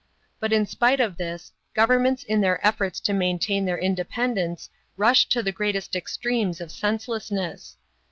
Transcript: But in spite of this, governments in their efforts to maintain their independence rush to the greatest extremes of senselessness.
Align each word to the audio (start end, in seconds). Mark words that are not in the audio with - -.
But 0.39 0.51
in 0.51 0.65
spite 0.65 0.99
of 0.99 1.17
this, 1.17 1.51
governments 1.75 2.23
in 2.23 2.41
their 2.41 2.59
efforts 2.65 2.99
to 3.01 3.13
maintain 3.13 3.65
their 3.65 3.77
independence 3.77 4.67
rush 4.97 5.27
to 5.29 5.43
the 5.43 5.51
greatest 5.51 5.95
extremes 5.95 6.59
of 6.59 6.71
senselessness. 6.71 7.77